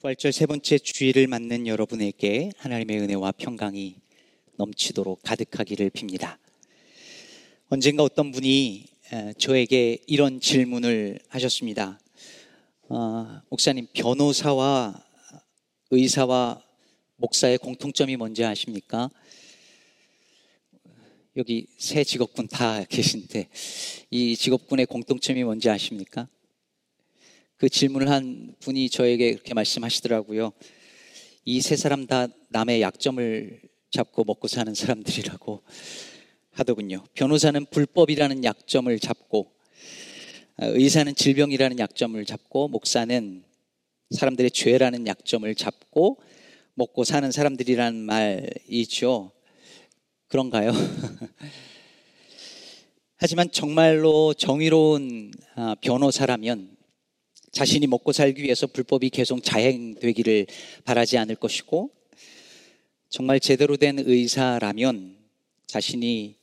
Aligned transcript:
부활절 0.00 0.30
세 0.32 0.46
번째 0.46 0.78
주일을 0.78 1.26
맞는 1.26 1.66
여러분에게 1.66 2.52
하나님의 2.56 3.00
은혜와 3.00 3.32
평강이 3.32 3.96
넘치도록 4.56 5.22
가득하기를 5.24 5.90
빕니다. 5.90 6.38
언젠가 7.68 8.04
어떤 8.04 8.30
분이 8.30 8.86
저에게 9.38 9.98
이런 10.06 10.38
질문을 10.38 11.18
하셨습니다. 11.26 11.98
어, 12.88 13.40
목사님, 13.50 13.88
변호사와 13.92 15.02
의사와 15.90 16.62
목사의 17.16 17.58
공통점이 17.58 18.14
뭔지 18.14 18.44
아십니까? 18.44 19.10
여기 21.36 21.66
세 21.76 22.04
직업군 22.04 22.46
다 22.46 22.84
계신데 22.88 23.48
이 24.10 24.36
직업군의 24.36 24.86
공통점이 24.86 25.42
뭔지 25.42 25.68
아십니까? 25.68 26.28
그 27.58 27.68
질문을 27.68 28.08
한 28.08 28.54
분이 28.60 28.88
저에게 28.88 29.32
그렇게 29.32 29.52
말씀하시더라고요. 29.52 30.52
이 31.44 31.60
세 31.60 31.74
사람 31.74 32.06
다 32.06 32.28
남의 32.50 32.80
약점을 32.82 33.60
잡고 33.90 34.22
먹고 34.24 34.46
사는 34.46 34.72
사람들이라고 34.72 35.62
하더군요. 36.52 37.02
변호사는 37.14 37.66
불법이라는 37.66 38.44
약점을 38.44 38.96
잡고, 39.00 39.50
의사는 40.58 41.12
질병이라는 41.14 41.80
약점을 41.80 42.24
잡고, 42.26 42.68
목사는 42.68 43.42
사람들의 44.10 44.50
죄라는 44.52 45.06
약점을 45.08 45.52
잡고 45.56 46.20
먹고 46.74 47.02
사는 47.02 47.32
사람들이라는 47.32 47.98
말이죠. 47.98 49.32
그런가요? 50.28 50.70
하지만 53.16 53.50
정말로 53.50 54.32
정의로운 54.34 55.32
아, 55.56 55.74
변호사라면 55.80 56.77
자신이 57.52 57.86
먹고 57.86 58.12
살기 58.12 58.42
위해서 58.42 58.66
불법이 58.66 59.10
계속 59.10 59.42
자행되기를 59.42 60.46
바라지 60.84 61.18
않을 61.18 61.36
것이고 61.36 61.90
정말 63.08 63.40
제대로 63.40 63.76
된 63.76 63.98
의사라면 63.98 65.16
자신이 65.66 66.36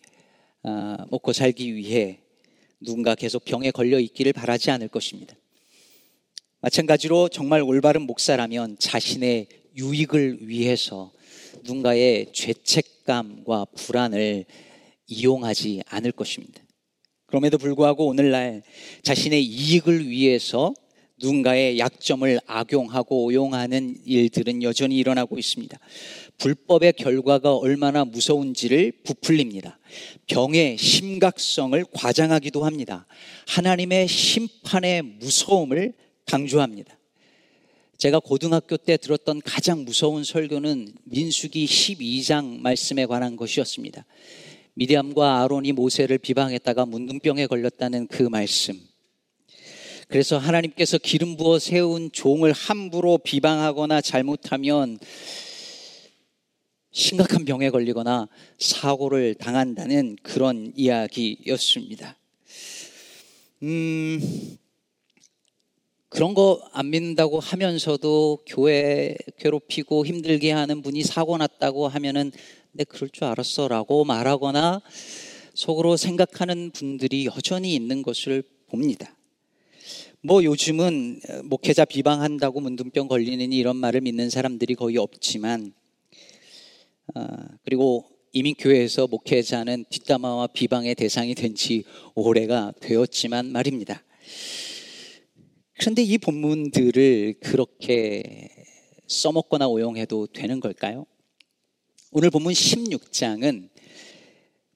아, 0.64 1.06
먹고 1.10 1.32
살기 1.32 1.76
위해 1.76 2.20
누군가 2.80 3.14
계속 3.16 3.46
병에 3.46 3.72
걸려 3.72 4.00
있기를 4.00 4.34
바라지 4.34 4.72
않을 4.72 4.88
것입니다. 4.88 5.36
마찬가지로 6.62 7.30
정말 7.30 7.62
올바른 7.62 8.02
목사라면 8.02 8.78
자신의 8.80 9.48
유익을 9.78 10.48
위해서 10.48 11.12
누군가의 11.64 12.34
죄책감과 12.34 13.66
불안을 13.76 14.46
이용하지 15.08 15.84
않을 15.86 16.12
것입니다. 16.12 16.64
그럼에도 17.28 17.58
불구하고 17.58 18.08
오늘날 18.08 18.64
자신의 19.04 19.44
이익을 19.44 20.08
위해서 20.08 20.74
누군가의 21.22 21.80
약점을 21.80 22.40
악용하고 22.46 23.26
오용하는 23.26 23.96
일들은 24.06 24.64
여전히 24.64 24.98
일어나고 24.98 25.38
있습니다. 25.38 25.78
불법의 26.38 26.94
결과가 26.94 27.56
얼마나 27.56 28.04
무서운지를 28.04 28.92
부풀립니다. 29.04 29.80
병의 30.28 30.78
심각성을 30.78 31.86
과장하기도 31.94 32.66
합니다. 32.66 33.06
하나님의 33.48 34.08
심판의 34.08 35.02
무서움을 35.04 35.94
강조합니다. 36.26 36.98
제가 37.98 38.20
고등학교 38.20 38.76
때 38.76 38.98
들었던 38.98 39.42
가장 39.46 39.86
무서운 39.86 40.26
설교는 40.26 40.94
민수기 41.06 41.66
12장 41.66 42.60
말씀에 42.60 43.06
관한 43.06 43.38
것이었습니다. 43.38 44.06
미디암과 44.74 45.44
아론이 45.44 45.72
모세를 45.72 46.18
비방했다가 46.18 46.86
문둥병에 46.86 47.48
걸렸다는 47.48 48.08
그 48.08 48.24
말씀. 48.24 48.78
그래서 50.08 50.38
하나님께서 50.38 50.98
기름 50.98 51.36
부어 51.36 51.60
세운 51.60 52.12
종을 52.12 52.52
함부로 52.52 53.18
비방하거나 53.18 54.02
잘못하면 54.02 55.00
심각한 56.92 57.44
병에 57.46 57.70
걸리거나 57.70 58.28
사고를 58.58 59.36
당한다는 59.36 60.16
그런 60.24 60.72
이야기였습니다. 60.76 62.18
음, 63.64 64.58
그런 66.10 66.34
거 66.34 66.66
안 66.78 66.90
믿는다고 66.90 67.40
하면서도 67.40 68.40
교회 68.46 69.16
괴롭히고 69.40 70.06
힘들게 70.06 70.52
하는 70.52 70.82
분이 70.82 71.04
사고 71.04 71.38
났다고 71.38 71.88
하면은 71.88 72.34
내 72.74 72.84
그럴 72.84 73.10
줄 73.10 73.24
알았어라고 73.24 74.04
말하거나 74.04 74.82
속으로 75.54 75.96
생각하는 75.96 76.72
분들이 76.72 77.26
여전히 77.26 77.74
있는 77.74 78.02
것을 78.02 78.44
봅니다. 78.68 79.15
뭐 80.26 80.44
요즘은 80.44 81.22
목회자 81.44 81.86
비방한다고 81.86 82.60
문둥병 82.60 83.08
걸리느니 83.08 83.56
이런 83.58 83.76
말을 83.76 84.02
믿는 84.02 84.32
사람들이 84.32 84.74
거의 84.74 84.98
없지만 84.98 85.72
어, 87.14 87.28
그리고 87.64 88.08
이미 88.32 88.56
교회에서 88.56 89.06
목회자는 89.06 89.86
뒷담화와 89.88 90.48
비방의 90.48 90.96
대상이 90.96 91.36
된 91.36 91.54
지 91.54 91.84
오래가 92.16 92.74
되었지만 92.82 93.52
말입니다. 93.52 94.04
그런데 95.80 96.02
이 96.02 96.18
본문들을 96.18 97.36
그렇게 97.40 98.50
써먹거나 99.06 99.68
오용해도 99.68 100.26
되는 100.26 100.60
걸까요? 100.60 101.06
오늘 102.10 102.32
본문 102.32 102.52
16장은 102.52 103.70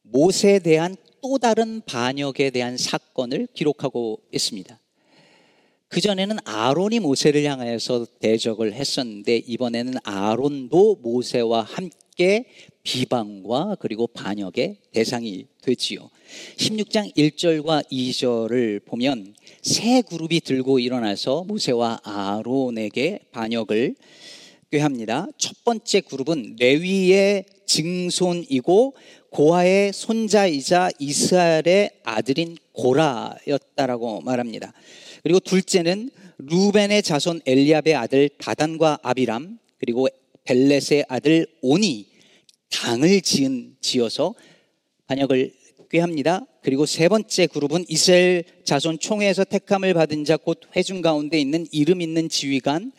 모세에 0.04 0.60
대한 0.60 0.96
또 1.24 1.40
다른 1.40 1.81
반역에 1.88 2.52
대한 2.52 2.78
사건을 2.78 3.48
기록하고 3.56 4.22
있습니다. 4.31 4.80
그전에는 5.89 6.38
아론이 6.45 7.00
모세를 7.00 7.44
향하여서 7.45 8.05
대적을 8.19 8.73
했었는데 8.73 9.38
이번에는 9.47 9.95
아론도 10.03 11.00
모세와 11.01 11.63
함께 11.63 12.45
비방과 12.83 13.77
그리고 13.79 14.05
반역의 14.05 14.77
대상이 14.94 15.47
되지요. 15.63 16.09
16장 16.57 17.16
1절과 17.16 17.89
2절을 17.91 18.85
보면 18.85 19.33
세 19.63 20.03
그룹이 20.03 20.41
들고 20.41 20.77
일어나서 20.77 21.44
모세와 21.45 22.01
아론에게 22.03 23.21
반역을 23.31 23.95
꾀합니다. 24.71 25.27
첫 25.39 25.63
번째 25.63 26.01
그룹은 26.01 26.57
레위의 26.59 27.45
증손이고 27.66 28.94
고아의 29.31 29.94
손자이자 29.94 30.91
이스라엘의 31.00 31.89
아들인 32.03 32.57
고라였다라고 32.81 34.22
말합니다. 34.22 34.73
그리고 35.23 35.40
둘째는 35.40 36.09
루벤의 36.38 37.03
자손 37.03 37.41
엘리압의 37.45 37.95
아들 37.95 38.29
다단과 38.38 39.00
아비람 39.03 39.59
그리고 39.79 40.07
벨렛의 40.45 41.06
아들 41.09 41.47
오니 41.62 42.07
당을 42.69 43.22
지은 43.22 43.75
지어서 43.81 44.34
반역을 45.07 45.53
꾀합니다. 45.89 46.45
그리고 46.62 46.85
세 46.85 47.09
번째 47.09 47.47
그룹은 47.47 47.85
이스라엘 47.88 48.44
자손 48.63 49.00
총회에서 49.00 49.44
택함을 49.44 49.94
받은 49.94 50.23
자 50.23 50.38
곧 50.38 50.62
회중 50.75 51.01
가운데 51.01 51.39
있는 51.39 51.66
이름 51.72 52.01
있는 52.01 52.29
지휘관 52.29 52.91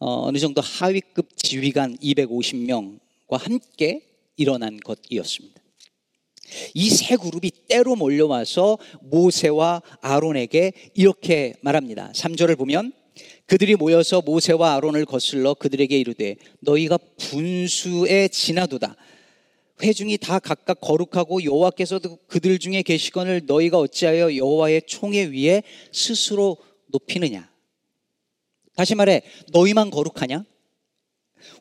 어, 0.00 0.26
어느 0.26 0.38
정도 0.38 0.60
하위급 0.60 1.36
지휘관 1.36 1.96
250명과 1.98 3.38
함께 3.38 4.02
일어난 4.36 4.78
것이었습니다. 4.78 5.57
이 6.74 6.88
세 6.90 7.16
그룹이 7.16 7.50
때로 7.68 7.96
몰려와서 7.96 8.78
모세와 9.02 9.82
아론에게 10.00 10.72
이렇게 10.94 11.54
말합니다. 11.62 12.12
3절을 12.14 12.56
보면 12.58 12.92
그들이 13.46 13.76
모여서 13.76 14.20
모세와 14.20 14.74
아론을 14.74 15.04
거슬러 15.06 15.54
그들에게 15.54 15.98
이르되 15.98 16.36
너희가 16.60 16.98
분수에 17.18 18.28
지나도다. 18.28 18.96
회중이 19.82 20.18
다 20.18 20.38
각각 20.38 20.80
거룩하고 20.80 21.44
여호와께서도 21.44 22.18
그들 22.26 22.58
중에 22.58 22.82
계시거늘 22.82 23.42
너희가 23.46 23.78
어찌하여 23.78 24.36
여호와의 24.36 24.82
총에 24.86 25.26
위에 25.26 25.62
스스로 25.92 26.56
높이느냐? 26.88 27.48
다시 28.76 28.94
말해 28.94 29.22
너희만 29.52 29.90
거룩하냐? 29.90 30.44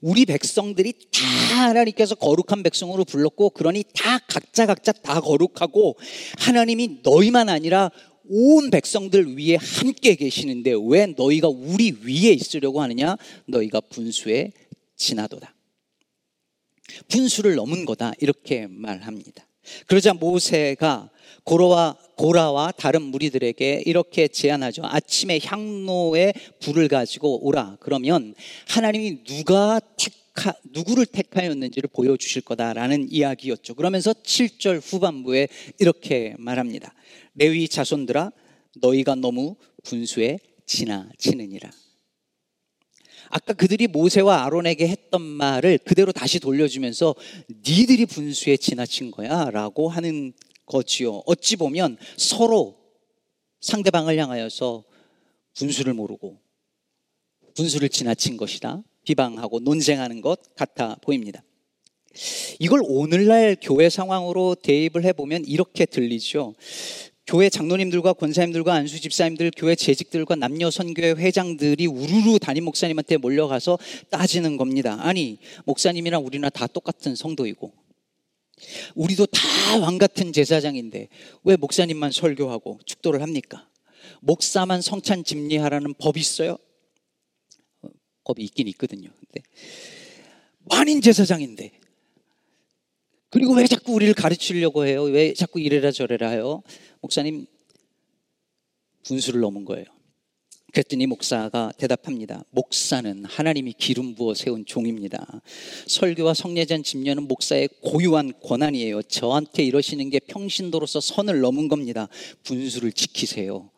우리 0.01 0.25
백성들이 0.25 0.93
다 1.11 1.67
하나님께서 1.69 2.15
거룩한 2.15 2.63
백성으로 2.63 3.05
불렀고 3.05 3.51
그러니 3.51 3.83
다 3.93 4.19
각자 4.27 4.65
각자 4.65 4.91
다 4.91 5.19
거룩하고 5.21 5.97
하나님이 6.37 6.99
너희만 7.03 7.49
아니라 7.49 7.91
온 8.29 8.69
백성들 8.69 9.37
위에 9.37 9.55
함께 9.55 10.15
계시는데 10.15 10.73
왜 10.87 11.05
너희가 11.07 11.47
우리 11.47 11.95
위에 12.03 12.33
있으려고 12.33 12.81
하느냐? 12.81 13.15
너희가 13.45 13.81
분수에 13.81 14.51
지나도다. 14.97 15.55
분수를 17.07 17.55
넘은 17.55 17.85
거다. 17.85 18.11
이렇게 18.19 18.67
말합니다. 18.67 19.46
그러자 19.87 20.13
모세가 20.13 21.09
고라와, 21.43 21.95
고라와 22.17 22.73
다른 22.75 23.03
무리들에게 23.03 23.83
이렇게 23.85 24.27
제안하죠. 24.27 24.81
아침에 24.85 25.39
향로에 25.41 26.33
불을 26.59 26.89
가지고 26.89 27.45
오라. 27.45 27.77
그러면 27.79 28.35
하나님이 28.67 29.23
누가 29.23 29.79
택하, 29.97 30.53
누구를 30.73 31.05
택하였는지를 31.05 31.89
보여주실 31.93 32.41
거다라는 32.41 33.07
이야기였죠. 33.09 33.75
그러면서 33.75 34.11
7절 34.11 34.81
후반부에 34.83 35.47
이렇게 35.79 36.35
말합니다. 36.37 36.93
레위 37.35 37.69
자손들아, 37.69 38.31
너희가 38.81 39.15
너무 39.15 39.55
분수에 39.83 40.39
지나치느니라. 40.65 41.71
아까 43.29 43.53
그들이 43.53 43.87
모세와 43.87 44.45
아론에게 44.45 44.87
했던 44.87 45.21
말을 45.21 45.79
그대로 45.79 46.11
다시 46.11 46.39
돌려주면서 46.39 47.15
니들이 47.49 48.05
분수에 48.05 48.57
지나친 48.57 49.11
거야 49.11 49.49
라고 49.51 49.89
하는 49.89 50.33
거지요. 50.65 51.23
어찌 51.25 51.55
보면 51.55 51.97
서로 52.17 52.77
상대방을 53.61 54.17
향하여서 54.17 54.83
분수를 55.55 55.93
모르고 55.93 56.37
분수를 57.55 57.89
지나친 57.89 58.37
것이다. 58.37 58.83
비방하고 59.03 59.59
논쟁하는 59.59 60.21
것 60.21 60.53
같아 60.55 60.95
보입니다. 61.01 61.41
이걸 62.59 62.81
오늘날 62.83 63.55
교회 63.61 63.89
상황으로 63.89 64.55
대입을 64.55 65.03
해보면 65.05 65.45
이렇게 65.45 65.85
들리죠. 65.85 66.55
교회 67.27 67.49
장로님들과 67.49 68.13
권사님들과 68.13 68.73
안수 68.73 69.01
집사님들, 69.01 69.51
교회 69.57 69.75
재직들과 69.75 70.35
남녀 70.35 70.71
선교회 70.71 71.11
회장들이 71.11 71.85
우르르 71.85 72.39
담임 72.39 72.63
목사님한테 72.63 73.17
몰려가서 73.17 73.77
따지는 74.09 74.55
겁니다. 74.55 74.97
아니, 75.01 75.37
목사님이랑 75.65 76.25
우리나 76.25 76.49
다 76.49 76.67
똑같은 76.67 77.15
성도이고, 77.15 77.73
우리도 78.95 79.25
다 79.27 79.57
왕 79.79 79.97
같은 79.97 80.31
제사장인데 80.31 81.09
왜 81.43 81.55
목사님만 81.57 82.11
설교하고 82.11 82.79
축도를 82.85 83.21
합니까? 83.21 83.67
목사만 84.21 84.81
성찬 84.81 85.25
집리하라는 85.25 85.93
법이 85.95 86.19
있어요? 86.21 86.57
어, 87.81 87.89
법이 88.23 88.43
있긴 88.45 88.69
있거든요. 88.69 89.09
근데 89.19 89.45
만인 90.61 91.01
제사장인데 91.01 91.73
그리고 93.29 93.53
왜 93.53 93.67
자꾸 93.67 93.93
우리를 93.93 94.13
가르치려고 94.13 94.85
해요? 94.85 95.03
왜 95.03 95.33
자꾸 95.33 95.59
이래라 95.59 95.91
저래라 95.91 96.29
해요? 96.29 96.63
목사님 97.01 97.45
분수를 99.03 99.41
넘은 99.41 99.65
거예요. 99.65 99.85
그랬더니 100.71 101.07
목사가 101.07 101.71
대답합니다. 101.77 102.43
목사는 102.51 103.25
하나님이 103.25 103.73
기름 103.73 104.15
부어 104.15 104.33
세운 104.33 104.65
종입니다. 104.65 105.41
설교와 105.87 106.33
성례전 106.33 106.83
집례는 106.83 107.27
목사의 107.27 107.69
고유한 107.81 108.33
권한이에요. 108.43 109.01
저한테 109.03 109.63
이러시는 109.63 110.09
게 110.09 110.19
평신도로서 110.19 110.99
선을 110.99 111.39
넘은 111.39 111.67
겁니다. 111.67 112.07
분수를 112.43 112.91
지키세요. 112.91 113.71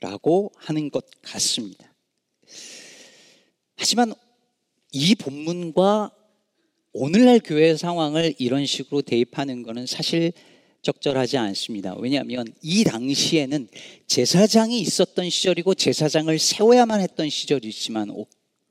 라고 0.00 0.52
하는 0.56 0.90
것 0.90 1.04
같습니다. 1.22 1.92
하지만 3.76 4.14
이 4.92 5.14
본문과 5.16 6.12
오늘날 6.96 7.40
교회 7.40 7.76
상황을 7.76 8.34
이런 8.38 8.64
식으로 8.66 9.02
대입하는 9.02 9.64
것은 9.64 9.84
사실 9.84 10.32
적절하지 10.82 11.36
않습니다. 11.38 11.96
왜냐하면 11.98 12.46
이 12.62 12.84
당시에는 12.84 13.66
제사장이 14.06 14.78
있었던 14.80 15.28
시절이고 15.28 15.74
제사장을 15.74 16.38
세워야만 16.38 17.00
했던 17.00 17.28
시절이지만 17.28 18.14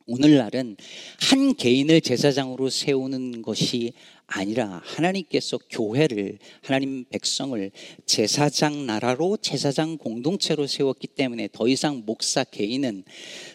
오늘날은 0.08 0.78
한 1.20 1.56
개인을 1.56 2.00
제사장으로 2.00 2.70
세우는 2.70 3.42
것이 3.42 3.92
아니라 4.28 4.82
하나님께서 4.84 5.60
교회를 5.70 6.40
하나님 6.62 7.06
백성을 7.06 7.72
제사장 8.06 8.86
나라로 8.86 9.38
제사장 9.38 9.98
공동체로 9.98 10.68
세웠기 10.68 11.08
때문에 11.08 11.50
더 11.52 11.68
이상 11.68 12.04
목사 12.06 12.44
개인은 12.44 13.04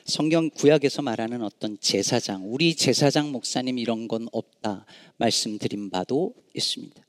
성경 0.04 0.50
구약에서 0.50 1.02
말하는 1.02 1.42
어떤 1.42 1.78
제사장 1.80 2.42
우리 2.52 2.74
제사장 2.74 3.32
목사님 3.32 3.78
이런 3.78 4.08
건 4.08 4.28
없다 4.32 4.86
말씀드린 5.16 5.90
바도 5.90 6.34
있습니다. 6.54 7.02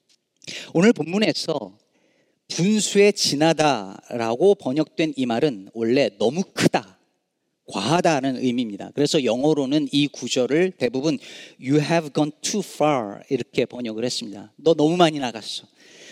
오늘 0.74 0.94
본문에서 0.94 1.78
분수에 2.48 3.12
지나다라고 3.12 4.56
번역된 4.56 5.14
이 5.16 5.26
말은 5.26 5.70
원래 5.74 6.10
너무 6.18 6.44
크다 6.54 6.99
과하다는 7.70 8.38
의미입니다. 8.38 8.92
그래서 8.96 9.24
영어로는 9.24 9.88
이 9.92 10.08
구절을 10.08 10.74
대부분 10.78 11.20
you 11.62 11.80
have 11.80 12.10
gone 12.14 12.32
too 12.42 12.64
far 12.66 13.22
이렇게 13.30 13.66
번역을 13.66 14.04
했습니다. 14.04 14.52
너 14.58 14.74
너무 14.74 14.98
많이 14.98 15.20
나갔어. 15.20 15.68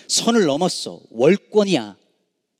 선을 0.07 0.45
넘었어. 0.45 1.01
월권이야. 1.09 1.97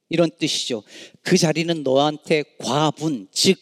이런 0.10 0.30
뜻이죠. 0.38 0.84
그 1.22 1.38
자리는 1.38 1.84
너한테 1.84 2.44
과분, 2.60 3.28
즉 3.32 3.60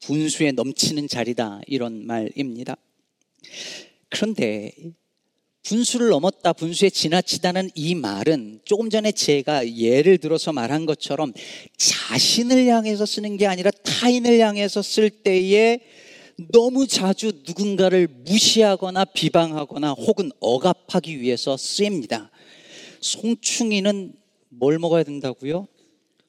분수에 0.00 0.52
넘치는 0.52 1.08
자리다. 1.08 1.60
이런 1.66 2.06
말입니다. 2.06 2.76
그런데 4.08 4.72
분수를 5.62 6.08
넘었다, 6.08 6.52
분수에 6.52 6.90
지나치다는 6.90 7.70
이 7.74 7.94
말은 7.94 8.60
조금 8.64 8.88
전에 8.88 9.12
제가 9.12 9.76
예를 9.76 10.18
들어서 10.18 10.52
말한 10.52 10.86
것처럼 10.86 11.32
자신을 11.76 12.66
향해서 12.66 13.06
쓰는 13.06 13.36
게 13.36 13.46
아니라 13.46 13.70
타인을 13.70 14.38
향해서 14.40 14.82
쓸 14.82 15.10
때에 15.10 15.80
너무 16.52 16.86
자주 16.86 17.32
누군가를 17.46 18.08
무시하거나 18.24 19.04
비방하거나 19.04 19.92
혹은 19.92 20.30
억압하기 20.40 21.20
위해서 21.20 21.56
쓰입니다. 21.56 22.30
송충이는 23.00 24.14
뭘 24.48 24.78
먹어야 24.78 25.02
된다고요? 25.02 25.66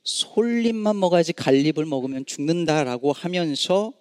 솔잎만 0.03 0.99
먹어야지 0.99 1.31
갈잎을 1.33 1.85
먹으면 1.85 2.25
죽는다라고 2.25 3.13
하면서 3.13 3.93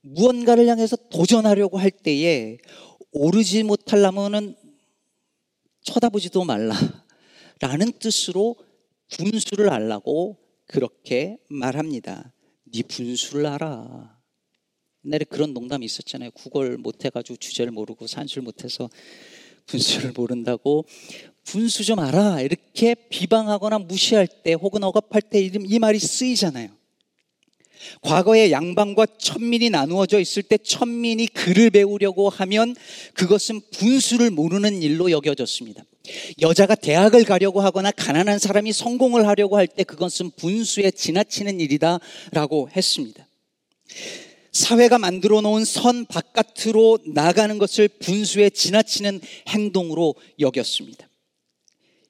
무언가를 0.00 0.68
향해서 0.68 0.96
도전하려고 1.10 1.78
할 1.78 1.90
때에 1.90 2.58
오르지 3.18 3.62
못하려면은 3.62 4.54
쳐다보지도 5.82 6.44
말라. 6.44 6.74
라는 7.60 7.92
뜻으로 7.92 8.56
분수를 9.08 9.70
알라고 9.70 10.36
그렇게 10.66 11.38
말합니다. 11.48 12.34
네 12.64 12.82
분수를 12.82 13.46
알아. 13.46 14.20
옛날에 15.06 15.24
그런 15.24 15.54
농담이 15.54 15.86
있었잖아요. 15.86 16.32
국어를 16.32 16.76
못해가지고 16.76 17.36
주제를 17.36 17.72
모르고 17.72 18.06
산수를 18.06 18.42
못해서 18.42 18.90
분수를 19.64 20.12
모른다고 20.12 20.84
분수 21.44 21.84
좀 21.84 22.00
알아. 22.00 22.42
이렇게 22.42 22.94
비방하거나 22.94 23.78
무시할 23.78 24.26
때 24.26 24.52
혹은 24.52 24.84
억압할 24.84 25.22
때 25.22 25.40
이 25.42 25.78
말이 25.78 25.98
쓰이잖아요. 25.98 26.68
과거에 28.02 28.50
양반과 28.50 29.06
천민이 29.18 29.70
나누어져 29.70 30.20
있을 30.20 30.42
때 30.42 30.58
천민이 30.58 31.28
글을 31.28 31.70
배우려고 31.70 32.28
하면 32.28 32.74
그것은 33.14 33.60
분수를 33.72 34.30
모르는 34.30 34.82
일로 34.82 35.10
여겨졌습니다. 35.10 35.84
여자가 36.40 36.74
대학을 36.74 37.24
가려고 37.24 37.60
하거나 37.60 37.90
가난한 37.90 38.38
사람이 38.38 38.72
성공을 38.72 39.26
하려고 39.26 39.56
할 39.56 39.66
때 39.66 39.82
그것은 39.82 40.30
분수에 40.36 40.90
지나치는 40.90 41.60
일이다라고 41.60 42.70
했습니다. 42.74 43.26
사회가 44.52 44.98
만들어 44.98 45.42
놓은 45.42 45.64
선 45.66 46.06
바깥으로 46.06 47.00
나가는 47.06 47.58
것을 47.58 47.88
분수에 47.88 48.48
지나치는 48.50 49.20
행동으로 49.48 50.14
여겼습니다. 50.40 51.08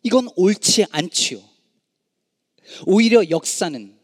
이건 0.04 0.28
옳지 0.36 0.86
않지요. 0.90 1.40
오히려 2.86 3.28
역사는 3.30 3.95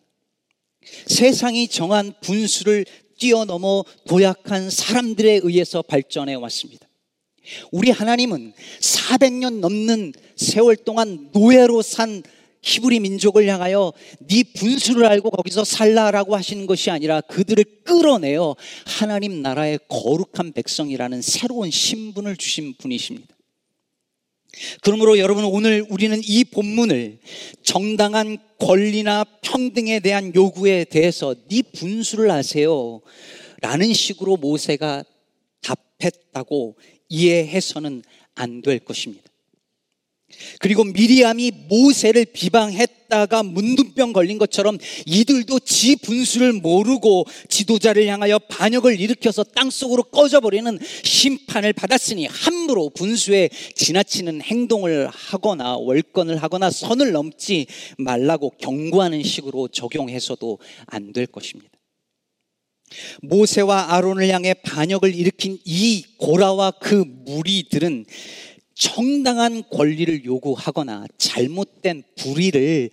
세상이 1.06 1.68
정한 1.68 2.12
분수를 2.20 2.84
뛰어넘어 3.18 3.84
도약한 4.06 4.70
사람들에 4.70 5.40
의해서 5.42 5.82
발전해 5.82 6.34
왔습니다. 6.34 6.88
우리 7.70 7.90
하나님은 7.90 8.52
400년 8.80 9.60
넘는 9.60 10.12
세월 10.36 10.76
동안 10.76 11.30
노예로 11.32 11.82
산 11.82 12.22
히브리 12.62 13.00
민족을 13.00 13.48
향하여 13.48 13.92
네 14.20 14.44
분수를 14.44 15.04
알고 15.06 15.30
거기서 15.30 15.64
살라라고 15.64 16.36
하시는 16.36 16.66
것이 16.66 16.90
아니라 16.90 17.20
그들을 17.20 17.64
끌어내어 17.84 18.54
하나님 18.86 19.42
나라의 19.42 19.80
거룩한 19.88 20.52
백성이라는 20.52 21.22
새로운 21.22 21.70
신분을 21.70 22.36
주신 22.36 22.74
분이십니다. 22.78 23.34
그러므로 24.82 25.18
여러분 25.18 25.44
오늘 25.44 25.85
우리는 25.88 26.21
이 26.23 26.44
본문을 26.44 27.18
정당한 27.62 28.38
권리나 28.59 29.25
평등에 29.42 30.00
대한 30.00 30.35
요구에 30.35 30.85
대해서 30.85 31.35
네 31.49 31.62
분수를 31.62 32.30
아세요 32.30 33.00
라는 33.61 33.92
식으로 33.92 34.37
모세가 34.37 35.04
답했다고 35.62 36.76
이해해서는 37.09 38.02
안 38.35 38.62
될 38.62 38.78
것입니다. 38.78 39.25
그리고 40.61 40.85
미리암이 40.85 41.50
모세를 41.68 42.25
비방했 42.26 43.01
다가 43.12 43.42
문둥병 43.42 44.14
걸린 44.14 44.38
것처럼 44.38 44.78
이들도 45.04 45.59
지 45.61 45.97
분수를 45.97 46.54
모르고 46.54 47.26
지도자를 47.50 48.07
향하여 48.07 48.38
반역을 48.38 48.99
일으켜서 48.99 49.45
땅속으로 49.45 50.04
꺼져버리는 50.04 50.78
심판을 51.04 51.75
받았으니 51.75 52.25
함부로 52.26 52.88
분수에 52.88 53.50
지나치는 53.75 54.40
행동을 54.40 55.09
하거나 55.09 55.76
월권을 55.76 56.42
하거나 56.42 56.71
선을 56.71 57.12
넘지 57.12 57.66
말라고 57.99 58.54
경고하는 58.59 59.23
식으로 59.23 59.69
적용해서도 59.69 60.59
안 60.87 61.12
될 61.12 61.26
것입니다. 61.26 61.69
모세와 63.21 63.92
아론을 63.92 64.28
향해 64.28 64.54
반역을 64.54 65.14
일으킨 65.14 65.59
이 65.64 66.04
고라와 66.16 66.71
그 66.81 67.04
무리들은 67.07 68.07
정당한 68.75 69.62
권리를 69.71 70.25
요구하거나 70.25 71.07
잘못된 71.19 72.02
불의를 72.17 72.91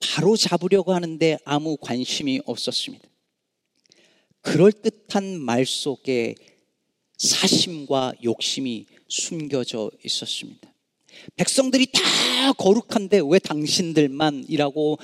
바로 0.00 0.36
잡으려고 0.36 0.92
하는데 0.92 1.38
아무 1.44 1.76
관심이 1.76 2.40
없었습니다. 2.44 3.08
그럴듯한 4.42 5.40
말 5.40 5.64
속에 5.64 6.34
사심과 7.16 8.14
욕심이 8.24 8.86
숨겨져 9.08 9.90
있었습니다. 10.04 10.72
백성들이 11.36 11.86
다 11.86 12.52
거룩한데 12.52 13.20
왜 13.24 13.38
당신들만이라고 13.38 14.98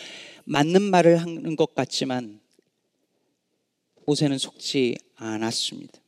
맞는 0.44 0.82
말을 0.82 1.20
하는 1.20 1.56
것 1.56 1.74
같지만 1.74 2.40
모세는 4.06 4.38
속지 4.38 4.96
않았습니다. 5.14 6.00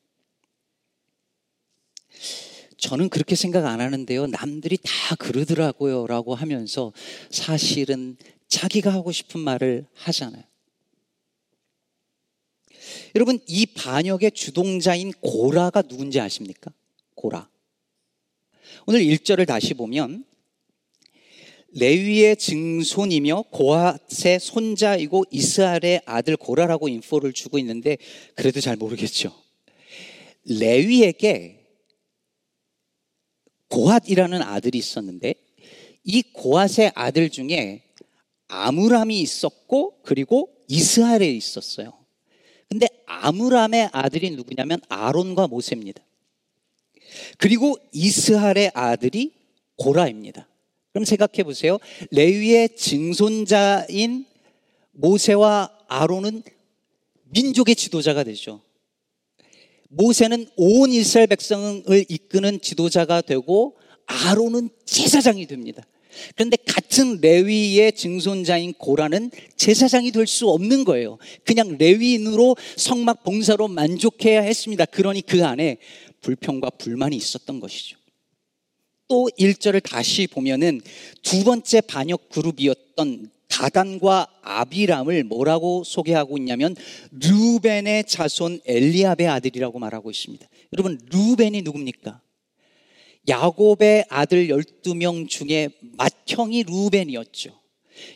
저는 2.82 3.10
그렇게 3.10 3.36
생각 3.36 3.64
안 3.64 3.80
하는데요. 3.80 4.26
남들이 4.26 4.76
다 4.76 5.14
그러더라고요. 5.14 6.08
라고 6.08 6.34
하면서 6.34 6.92
사실은 7.30 8.16
자기가 8.48 8.92
하고 8.92 9.12
싶은 9.12 9.40
말을 9.40 9.86
하잖아요. 9.94 10.42
여러분, 13.14 13.38
이 13.46 13.66
반역의 13.66 14.32
주동자인 14.32 15.12
고라가 15.20 15.82
누군지 15.82 16.18
아십니까? 16.18 16.72
고라. 17.14 17.48
오늘 18.86 19.02
1절을 19.02 19.46
다시 19.46 19.74
보면 19.74 20.24
레위의 21.74 22.36
증손이며 22.36 23.42
고핫의 23.52 24.40
손자이고 24.40 25.26
이스라엘의 25.30 26.02
아들 26.04 26.36
고라라고 26.36 26.88
인포를 26.88 27.32
주고 27.32 27.60
있는데 27.60 27.96
그래도 28.34 28.60
잘 28.60 28.74
모르겠죠. 28.74 29.32
레위에게 30.44 31.61
고핫이라는 33.72 34.42
아들이 34.42 34.76
있었는데 34.76 35.34
이 36.04 36.22
고핫의 36.34 36.92
아들 36.94 37.30
중에 37.30 37.82
아무람이 38.48 39.18
있었고 39.18 40.00
그리고 40.02 40.52
이스라엘에 40.68 41.30
있었어요. 41.30 41.94
근데 42.68 42.86
아무람의 43.06 43.88
아들이 43.92 44.30
누구냐면 44.30 44.78
아론과 44.88 45.46
모세입니다. 45.46 46.02
그리고 47.38 47.78
이스라엘의 47.92 48.72
아들이 48.74 49.32
고라입니다. 49.76 50.48
그럼 50.92 51.06
생각해 51.06 51.42
보세요. 51.42 51.78
레위의 52.10 52.76
증손자인 52.76 54.26
모세와 54.92 55.70
아론은 55.88 56.42
민족의 57.24 57.74
지도자가 57.74 58.24
되죠. 58.24 58.60
모세는 59.94 60.46
온 60.56 60.90
이스라엘 60.90 61.26
백성을 61.26 61.82
이끄는 62.08 62.60
지도자가 62.60 63.20
되고 63.20 63.76
아론은 64.06 64.70
제사장이 64.86 65.46
됩니다. 65.46 65.82
그런데 66.34 66.56
같은 66.66 67.20
레위의 67.20 67.92
증손자인 67.92 68.74
고라는 68.74 69.30
제사장이 69.56 70.12
될 70.12 70.26
수 70.26 70.48
없는 70.48 70.84
거예요. 70.84 71.18
그냥 71.44 71.76
레위인으로 71.78 72.56
성막 72.76 73.22
봉사로 73.24 73.68
만족해야 73.68 74.42
했습니다. 74.42 74.84
그러니 74.86 75.22
그 75.22 75.44
안에 75.44 75.78
불평과 76.20 76.70
불만이 76.70 77.16
있었던 77.16 77.60
것이죠. 77.60 77.98
또 79.08 79.28
1절을 79.38 79.82
다시 79.82 80.26
보면은 80.26 80.80
두 81.22 81.44
번째 81.44 81.80
반역 81.82 82.28
그룹이었던 82.30 83.30
다단과 83.52 84.26
아비람을 84.40 85.24
뭐라고 85.24 85.84
소개하고 85.84 86.38
있냐면 86.38 86.74
루벤의 87.10 88.04
자손 88.06 88.60
엘리압의 88.64 89.28
아들이라고 89.28 89.78
말하고 89.78 90.10
있습니다. 90.10 90.46
여러분 90.72 90.98
루벤이 91.10 91.60
누굽니까? 91.60 92.22
야곱의 93.28 94.06
아들 94.08 94.48
12명 94.48 95.28
중에 95.28 95.68
맏형이 95.98 96.64
루벤이었죠. 96.64 97.50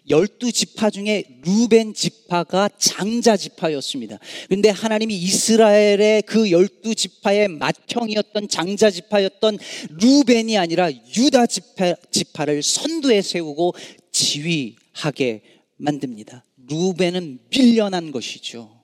열두 0.08 0.50
지파 0.50 0.88
중에 0.88 1.24
루벤 1.44 1.92
지파가 1.92 2.70
장자 2.78 3.36
지파였습니다. 3.36 4.18
그런데 4.48 4.70
하나님이 4.70 5.14
이스라엘의 5.16 6.22
그 6.22 6.50
열두 6.50 6.94
지파의 6.94 7.48
맏형이었던 7.48 8.48
장자 8.48 8.90
지파였던 8.90 9.58
루벤이 9.90 10.56
아니라 10.56 10.90
유다 10.90 11.46
지파, 11.46 11.94
지파를 12.10 12.62
선두에 12.62 13.20
세우고 13.20 13.74
지휘 14.10 14.76
하게 14.96 15.42
만듭니다. 15.76 16.42
루벤은 16.68 17.38
밀려난 17.50 18.12
것이죠. 18.12 18.82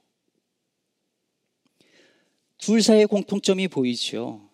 둘 2.59 2.83
사이의 2.83 3.07
공통점이 3.07 3.69
보이죠. 3.69 4.49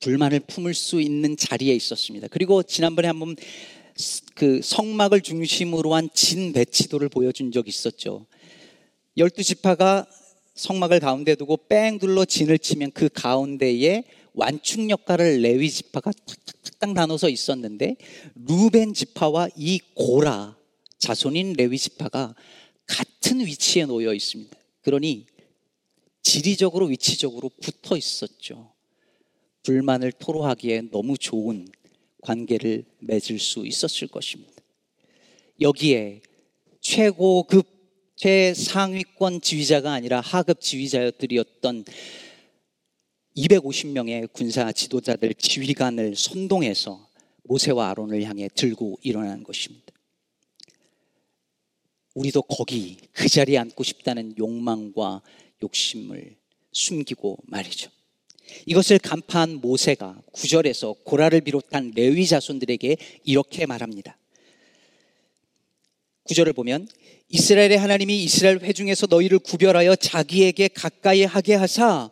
불만을 0.00 0.40
품을 0.40 0.74
수 0.74 1.00
있는 1.00 1.36
자리에 1.36 1.74
있었습니다. 1.74 2.28
그리고 2.28 2.62
지난번에 2.62 3.08
한번 3.08 3.36
그 4.34 4.60
성막을 4.62 5.22
중심으로 5.22 5.94
한 5.94 6.08
진 6.12 6.52
배치도를 6.52 7.08
보여준 7.08 7.50
적이 7.50 7.70
있었죠. 7.70 8.26
열두 9.16 9.42
지파가 9.42 10.06
성막을 10.54 11.00
가운데 11.00 11.34
두고 11.34 11.56
뺑 11.68 11.98
둘러 11.98 12.24
진을 12.24 12.58
치면 12.58 12.92
그 12.92 13.08
가운데에 13.08 14.04
완충 14.34 14.90
역할을 14.90 15.42
레위 15.42 15.70
지파가 15.70 16.12
탁탁탁 16.12 16.92
나눠서 16.92 17.28
있었는데 17.28 17.96
루벤 18.34 18.94
지파와 18.94 19.48
이 19.56 19.80
고라 19.94 20.56
자손인 20.98 21.54
레위 21.54 21.78
지파가 21.78 22.34
같은 22.86 23.40
위치에 23.40 23.86
놓여 23.86 24.14
있습니다. 24.14 24.56
그러니 24.82 25.26
지리적으로 26.22 26.86
위치적으로 26.86 27.50
붙어 27.60 27.96
있었죠. 27.96 28.72
불만을 29.64 30.12
토로하기에 30.12 30.90
너무 30.90 31.18
좋은 31.18 31.68
관계를 32.22 32.84
맺을 33.00 33.38
수 33.38 33.66
있었을 33.66 34.08
것입니다. 34.08 34.52
여기에 35.60 36.22
최고급 36.80 37.66
최상위권 38.16 39.40
지휘자가 39.40 39.92
아니라 39.92 40.20
하급 40.20 40.60
지휘자들이었던 40.60 41.84
250명의 43.36 44.30
군사 44.32 44.70
지도자들 44.72 45.34
지휘관을 45.34 46.16
선동해서 46.16 47.08
모세와 47.44 47.90
아론을 47.90 48.22
향해 48.24 48.48
들고 48.54 48.98
일어난 49.02 49.42
것입니다. 49.42 49.92
우리도 52.14 52.42
거기 52.42 52.98
그 53.12 53.28
자리에 53.28 53.56
앉고 53.58 53.82
싶다는 53.82 54.34
욕망과 54.38 55.22
욕심을 55.62 56.36
숨기고 56.72 57.38
말이죠. 57.44 57.90
이것을 58.66 58.98
간파한 58.98 59.60
모세가 59.62 60.22
구절에서 60.32 60.94
고라를 61.04 61.40
비롯한 61.40 61.92
레위 61.94 62.26
자손들에게 62.26 62.96
이렇게 63.24 63.64
말합니다. 63.64 64.18
구절을 66.24 66.52
보면 66.52 66.86
이스라엘의 67.34 67.78
하나님이 67.78 68.24
이스라엘 68.24 68.58
회중에서 68.58 69.06
너희를 69.08 69.38
구별하여 69.38 69.96
자기에게 69.96 70.68
가까이 70.68 71.24
하게 71.24 71.54
하사 71.54 72.10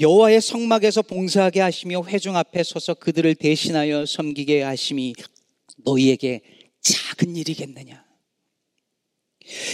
여호와의 0.00 0.40
성막에서 0.40 1.02
봉사하게 1.02 1.60
하시며 1.60 2.02
회중 2.04 2.36
앞에 2.36 2.62
서서 2.62 2.94
그들을 2.94 3.34
대신하여 3.34 4.06
섬기게 4.06 4.62
하심이 4.62 5.14
너희에게 5.84 6.40
작은 6.80 7.36
일이겠느냐. 7.36 8.02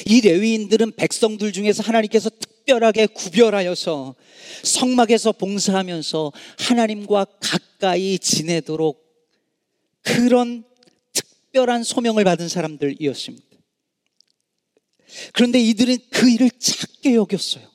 이 0.07 0.21
레위인들은 0.21 0.97
백성들 0.97 1.53
중에서 1.53 1.85
하나님께서 1.85 2.29
특별하게 2.31 3.07
구별하여서 3.07 4.17
성막에서 4.65 5.31
봉사하면서 5.31 6.33
하나님과 6.59 7.25
가까이 7.39 8.19
지내도록 8.19 9.01
그런 10.03 10.65
특별한 11.13 11.85
소명을 11.85 12.25
받은 12.25 12.49
사람들이었습니다. 12.49 13.48
그런데 15.33 15.61
이들은 15.61 15.99
그 16.11 16.31
일을 16.31 16.51
작게 16.51 17.15
여겼어요. 17.15 17.69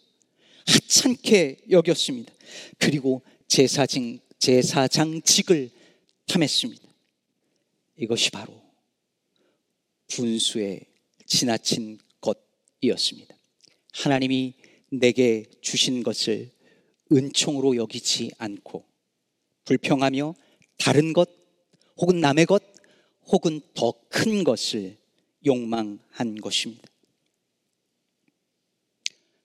하찮게 0.66 1.66
여겼습니다. 1.70 2.34
그리고 2.78 3.22
제사장, 3.48 4.20
제사장직을 4.40 5.70
탐했습니다. 6.28 6.84
이것이 7.98 8.32
바로 8.32 8.62
분수에 10.08 10.82
지나친 11.26 12.00
것이었습니다. 12.22 13.36
하나님이 13.94 14.54
내게 14.92 15.46
주신 15.62 16.04
것을 16.04 16.52
은총으로 17.12 17.76
여기지 17.76 18.32
않고 18.38 18.86
불평하며 19.66 20.36
다른 20.78 21.14
것 21.14 21.30
혹은 21.98 22.20
남의 22.22 22.46
것 22.46 22.64
혹은 23.26 23.62
더 23.74 23.94
큰 24.14 24.44
것을 24.44 24.96
욕망한 25.46 26.40
것입니다. 26.40 26.93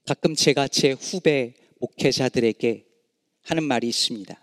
가끔 0.09 0.35
제가 0.35 0.69
제 0.69 0.93
후배 0.93 1.53
목회자들에게 1.81 2.87
하는 3.43 3.63
말이 3.63 3.89
있습니다. 3.89 4.43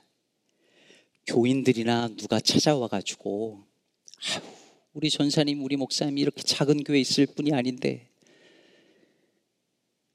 교인들이나 1.26 2.10
누가 2.18 2.40
찾아와 2.40 2.88
가지고 2.88 3.66
우리 4.94 5.10
전사님, 5.10 5.64
우리 5.64 5.76
목사님 5.76 6.20
이렇게 6.20 6.44
작은 6.44 6.84
교회 6.84 7.00
있을 7.00 7.26
뿐이 7.26 7.52
아닌데 7.52 8.12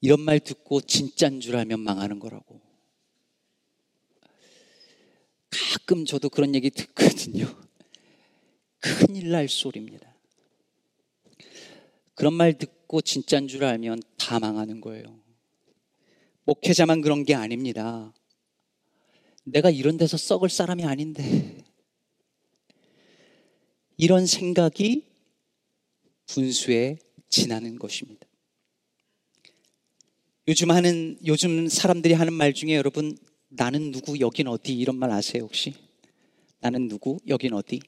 이런 0.00 0.20
말 0.20 0.38
듣고 0.38 0.82
진짠 0.82 1.40
줄 1.40 1.56
알면 1.56 1.80
망하는 1.80 2.20
거라고. 2.20 2.60
가끔 5.50 6.04
저도 6.04 6.28
그런 6.28 6.54
얘기 6.54 6.70
듣거든요. 6.70 7.46
큰일 8.78 9.30
날 9.30 9.48
소리입니다. 9.48 10.14
그런 12.14 12.34
말 12.34 12.56
듣고 12.56 13.00
진짠 13.00 13.48
줄 13.48 13.64
알면 13.64 14.00
다 14.16 14.38
망하는 14.38 14.80
거예요. 14.80 15.18
목회자만 16.44 17.00
그런 17.00 17.24
게 17.24 17.34
아닙니다. 17.34 18.12
내가 19.44 19.70
이런 19.70 19.96
데서 19.96 20.16
썩을 20.16 20.48
사람이 20.48 20.84
아닌데. 20.84 21.64
이런 23.96 24.26
생각이 24.26 25.04
분수에 26.26 26.98
지나는 27.28 27.78
것입니다. 27.78 28.26
요즘 30.48 30.70
하는, 30.70 31.18
요즘 31.26 31.68
사람들이 31.68 32.14
하는 32.14 32.32
말 32.32 32.54
중에 32.54 32.74
여러분, 32.74 33.16
나는 33.48 33.90
누구, 33.90 34.18
여긴 34.20 34.48
어디, 34.48 34.72
이런 34.72 34.96
말 34.96 35.10
아세요, 35.10 35.44
혹시? 35.44 35.74
나는 36.60 36.88
누구, 36.88 37.18
여긴 37.28 37.52
어디? 37.52 37.80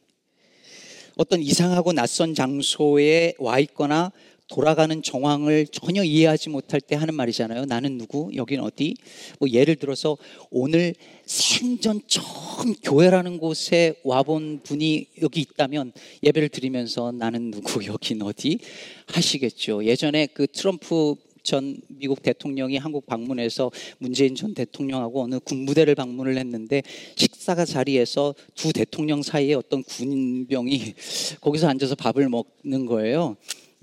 어떤 1.17 1.41
이상하고 1.41 1.93
낯선 1.93 2.35
장소에 2.35 3.35
와 3.39 3.59
있거나 3.61 4.13
돌아가는 4.53 5.03
정황을 5.03 5.67
전혀 5.69 6.05
이해하지 6.05 6.51
못할 6.51 6.79
때 6.79 6.95
하는 6.95 7.15
말이잖아요. 7.15 7.65
나는 7.65 7.97
누구? 7.97 8.31
여긴 8.37 8.61
어디? 8.61 8.95
뭐 9.39 9.49
예를 9.49 9.77
들어서 9.77 10.19
오늘 10.51 10.95
생전 11.25 12.03
처음 12.07 12.75
교회라는 12.83 13.39
곳에 13.39 13.95
와본 14.05 14.61
분이 14.63 15.07
여기 15.23 15.41
있다면 15.41 15.93
예배를 16.23 16.51
드리면서 16.51 17.13
나는 17.13 17.51
누구? 17.51 17.83
여긴 17.87 18.21
어디? 18.21 18.59
하시겠죠. 19.07 19.87
예전에 19.87 20.27
그 20.27 20.47
트럼프 20.47 21.15
전 21.43 21.81
미국 21.89 22.23
대통령이 22.23 22.77
한국 22.77 23.07
방문해서 23.07 23.71
문재인 23.99 24.35
전 24.35 24.53
대통령하고 24.53 25.23
어느 25.23 25.39
군부대를 25.41 25.95
방문을 25.95 26.37
했는데 26.37 26.83
식사가 27.17 27.65
자리에서 27.65 28.35
두 28.55 28.73
대통령 28.73 29.23
사이에 29.23 29.55
어떤 29.55 29.83
군병이 29.83 30.95
거기서 31.41 31.69
앉아서 31.69 31.95
밥을 31.95 32.29
먹는 32.29 32.85
거예요. 32.85 33.37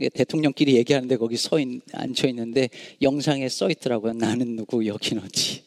대통령끼리 0.07 0.75
얘기하는데 0.77 1.17
거기 1.17 1.35
서 1.35 1.59
있, 1.59 1.81
앉혀 1.91 2.29
있는데 2.29 2.69
영상에 3.01 3.49
써 3.49 3.69
있더라고요. 3.69 4.13
나는 4.13 4.55
누구, 4.55 4.85
여긴 4.87 5.19
어디. 5.19 5.63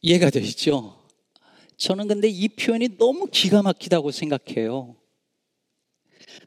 이해가 0.00 0.30
되시죠? 0.30 0.96
저는 1.76 2.08
근데 2.08 2.28
이 2.28 2.48
표현이 2.48 2.96
너무 2.96 3.26
기가 3.26 3.62
막히다고 3.62 4.10
생각해요. 4.10 4.96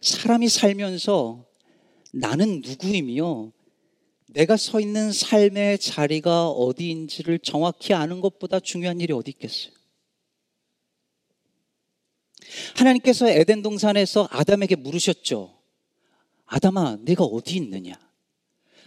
사람이 0.02 0.50
살면서 0.50 1.46
나는 2.13 2.62
누구이며 2.62 3.52
내가 4.30 4.58
서 4.58 4.80
있는 4.80 5.12
삶의 5.12 5.80
자리가 5.80 6.50
어디인지를 6.50 7.40
정확히 7.40 7.94
아는 7.94 8.22
것보다 8.22 8.60
중요한 8.60 9.00
일이 9.00 9.13
어디 9.13 9.32
있겠어요? 9.32 9.73
하나님께서 12.75 13.29
에덴 13.29 13.62
동산에서 13.62 14.27
아담에게 14.31 14.75
물으셨죠. 14.75 15.53
아담아, 16.45 16.98
내가 17.01 17.24
어디 17.24 17.55
있느냐? 17.57 17.93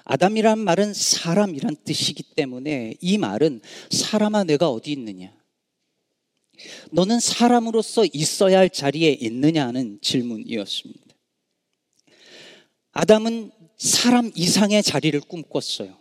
아담이란 0.04 0.58
말은 0.60 0.94
사람이란 0.94 1.76
뜻이기 1.84 2.22
때문에 2.36 2.94
이 3.00 3.18
말은 3.18 3.60
사람아, 3.90 4.44
내가 4.44 4.70
어디 4.70 4.92
있느냐? 4.92 5.34
너는 6.90 7.20
사람으로서 7.20 8.04
있어야 8.12 8.58
할 8.58 8.70
자리에 8.70 9.10
있느냐는 9.20 9.98
질문이었습니다. 10.00 11.06
아담은 12.92 13.50
사람 13.76 14.32
이상의 14.34 14.82
자리를 14.82 15.20
꿈꿨어요. 15.20 15.98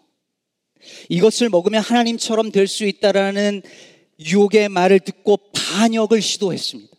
이것을 1.10 1.50
먹으면 1.50 1.82
하나님처럼 1.82 2.52
될 2.52 2.68
수 2.68 2.86
있다라는 2.86 3.64
유혹의 4.20 4.70
말을 4.70 5.00
듣고 5.02 5.38
반역을 5.52 6.22
시도했습니다. 6.22 6.95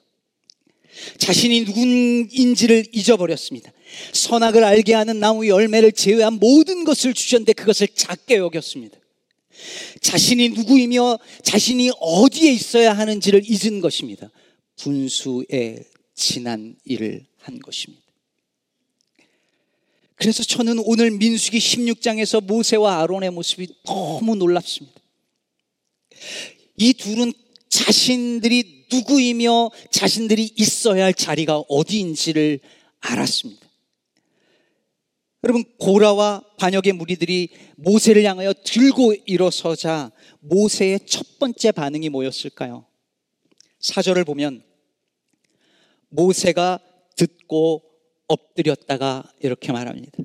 자신이 1.19 1.63
누군인지를 1.63 2.87
잊어버렸습니다. 2.93 3.73
선악을 4.13 4.65
알게 4.65 4.95
하는 4.95 5.21
나무 5.21 5.47
열매를 5.47 5.93
제외한 5.93 6.35
모든 6.35 6.85
것을 6.85 7.15
주셨는데 7.15 7.53
그것을 7.53 7.89
작게 7.89 8.37
여겼습니다. 8.37 8.99
자신이 10.01 10.51
누구이며 10.51 11.19
자신이 11.43 11.91
어디에 11.99 12.53
있어야 12.53 12.93
하는지를 12.93 13.43
잊은 13.45 13.81
것입니다. 13.81 14.31
분수에 14.77 15.85
지난 16.15 16.77
일을 16.85 17.25
한 17.39 17.59
것입니다. 17.59 18.05
그래서 20.17 20.43
저는 20.43 20.79
오늘 20.85 21.11
민수기 21.11 21.59
16장에서 21.59 22.43
모세와 22.43 23.01
아론의 23.03 23.31
모습이 23.31 23.69
너무 23.85 24.35
놀랍습니다. 24.35 24.99
이 26.79 26.93
둘은 26.95 27.33
자신들이 27.69 28.76
누구이며 28.93 29.71
자신들이 29.91 30.53
있어야 30.57 31.05
할 31.05 31.15
자리가 31.15 31.59
어디인지를 31.69 32.61
알았습니다. 33.01 33.67
여러분, 35.45 35.65
고라와 35.79 36.43
반역의 36.59 36.95
무리들이 36.95 37.51
모세를 37.77 38.25
향하여 38.25 38.53
들고 38.65 39.15
일어서자 39.27 40.11
모세의 40.41 41.01
첫 41.07 41.39
번째 41.39 41.73
반응이 41.73 42.09
뭐였을까요? 42.09 42.87
사절을 43.79 44.25
보면 44.25 44.65
모세가 46.09 46.81
듣고 47.17 47.85
엎드렸다가 48.27 49.31
이렇게 49.41 49.71
말합니다. 49.73 50.19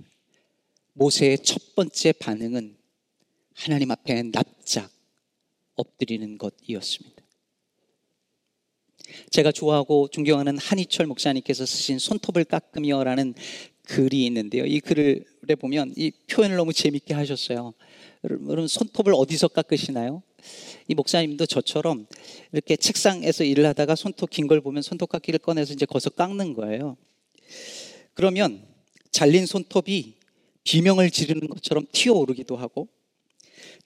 모세의 0.94 1.40
첫 1.40 1.76
번째 1.76 2.14
반응은 2.14 2.78
하나님 3.54 3.92
앞에 3.92 4.24
납작 4.24 4.90
엎드리는 5.76 6.38
것이었습니다. 6.38 7.11
제가 9.30 9.52
좋아하고 9.52 10.08
존경하는 10.10 10.58
한희철 10.58 11.06
목사님께서 11.08 11.66
쓰신 11.66 12.00
손톱을 12.00 12.46
깎으며라는 12.46 13.34
글이 13.84 14.26
있는데요. 14.28 14.66
이 14.66 14.80
글을 14.80 15.26
보면 15.60 15.94
이 15.98 16.12
표현을 16.30 16.56
너무 16.56 16.72
재밌게 16.74 17.14
하셨어요. 17.14 17.74
여러분 18.24 18.68
손톱을 18.68 19.14
어디서 19.16 19.50
깎으시나요? 19.50 20.22
이 20.88 20.96
목사님도 20.96 21.46
저처럼 21.46 22.08
이렇게 22.52 22.76
책상에서 22.76 23.44
일을 23.44 23.66
하다가 23.68 23.96
손톱 23.96 24.30
긴 24.30 24.48
걸 24.48 24.62
보면 24.62 24.82
손톱 24.82 25.10
깎기를 25.10 25.40
꺼내서 25.40 25.74
이제 25.74 25.86
거기서 25.86 26.12
깎는 26.12 26.54
거예요. 26.54 26.98
그러면 28.14 28.64
잘린 29.12 29.46
손톱이 29.46 30.16
비명을 30.64 31.10
지르는 31.10 31.48
것처럼 31.48 31.86
튀어오르기도 31.92 32.56
하고 32.56 32.88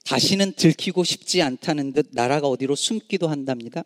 다시는 0.04 0.52
들키고 0.52 1.04
싶지 1.04 1.42
않다는 1.42 1.92
듯 1.92 2.08
나라가 2.12 2.48
어디로 2.48 2.74
숨기도 2.74 3.28
한답니다. 3.28 3.84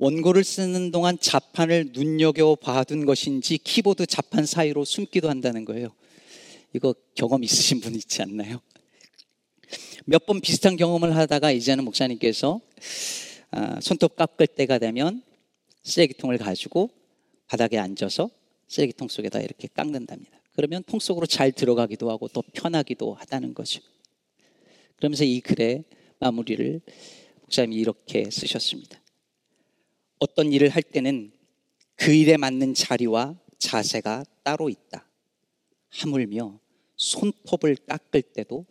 원고를 0.00 0.44
쓰는 0.44 0.90
동안 0.90 1.18
자판을 1.20 1.90
눈여겨 1.92 2.56
봐둔 2.56 3.04
것인지 3.04 3.58
키보드 3.58 4.06
자판 4.06 4.46
사이로 4.46 4.86
숨기도 4.86 5.28
한다는 5.28 5.66
거예요. 5.66 5.90
이거 6.72 6.94
경험 7.14 7.44
있으신 7.44 7.80
분 7.80 7.94
있지 7.94 8.22
않나요? 8.22 8.62
몇 10.06 10.24
번 10.24 10.40
비슷한 10.40 10.76
경험을 10.76 11.14
하다가 11.14 11.52
이제는 11.52 11.84
목사님께서 11.84 12.62
아, 13.50 13.78
손톱 13.80 14.16
깎을 14.16 14.46
때가 14.46 14.78
되면 14.78 15.22
쓰레기통을 15.82 16.38
가지고 16.38 16.88
바닥에 17.46 17.76
앉아서 17.76 18.30
쓰레기통 18.68 19.08
속에다 19.08 19.40
이렇게 19.40 19.68
깎는답니다. 19.68 20.40
그러면 20.54 20.82
통 20.84 20.98
속으로 20.98 21.26
잘 21.26 21.52
들어가기도 21.52 22.10
하고 22.10 22.26
더 22.28 22.42
편하기도 22.54 23.14
하다는 23.14 23.52
거죠. 23.52 23.82
그러면서 24.96 25.24
이 25.24 25.40
글의 25.40 25.84
마무리를 26.20 26.80
목사님이 27.42 27.76
이렇게 27.76 28.30
쓰셨습니다. 28.30 28.98
어떤 30.20 30.52
일을 30.52 30.68
할 30.68 30.82
때는 30.82 31.32
그 31.96 32.12
일에 32.12 32.36
맞는 32.36 32.74
자리와 32.74 33.38
자세가 33.58 34.24
따로 34.42 34.68
있다. 34.68 35.06
하물며 35.88 36.60
손톱을 36.96 37.76
깎을 37.86 38.22
때도 38.22 38.66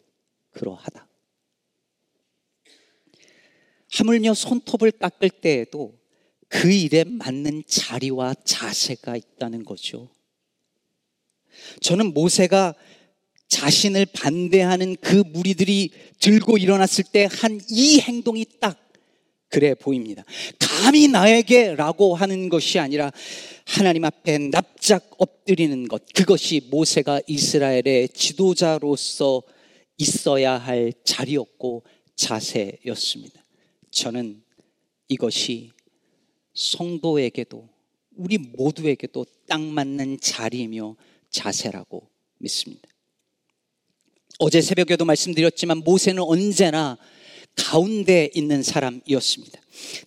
그러하다. 0.52 1.08
하물며 3.92 4.34
손톱을 4.36 4.92
깎을 4.92 5.30
때에도 5.30 6.00
그 6.48 6.72
일에 6.72 7.04
맞는 7.04 7.64
자리와 7.68 8.36
자세가 8.44 9.18
있다는 9.18 9.64
거죠. 9.66 10.10
저는 11.82 12.14
모세가 12.14 12.76
자신을 13.48 14.06
반대하는 14.14 14.96
그 15.02 15.16
무리들이 15.26 15.92
들고 16.20 16.58
일어났을 16.60 17.04
때 17.12 17.26
한 17.26 17.60
이 17.70 18.00
행동이 18.00 18.46
딱 18.60 18.89
그래 19.50 19.74
보입니다. 19.74 20.24
감히 20.60 21.08
나에게 21.08 21.76
라고 21.76 22.16
하는 22.16 22.50
것이 22.50 22.80
아니라 22.80 23.12
하나님 23.66 24.06
앞에 24.06 24.38
납작 24.38 25.10
엎드리는 25.18 25.88
것. 25.88 26.04
그것이 26.14 26.68
모세가 26.70 27.22
이스라엘의 27.28 28.10
지도자로서 28.10 29.42
있어야 29.98 30.58
할 30.58 30.94
자리였고 31.04 31.84
자세였습니다. 32.16 33.44
저는 33.92 34.42
이것이 35.08 35.72
성도에게도 36.54 37.68
우리 38.16 38.38
모두에게도 38.38 39.26
딱 39.48 39.62
맞는 39.62 40.20
자리이며 40.20 40.96
자세라고 41.32 42.08
믿습니다. 42.38 42.88
어제 44.40 44.62
새벽에도 44.62 45.06
말씀드렸지만 45.06 45.80
모세는 45.80 46.24
언제나 46.24 46.98
가운데 47.56 48.30
있는 48.34 48.64
사람이었습니다. 48.64 49.60